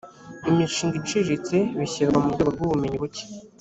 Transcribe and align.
imishinga 0.49 0.95
iciriritse 1.01 1.57
bishyirwa 1.79 2.17
mu 2.23 2.29
rwego 2.33 2.49
rw 2.55 2.61
ubumenyi 2.65 2.97
buke 3.01 3.23